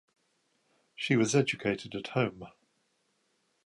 [0.95, 2.47] She was educated at home.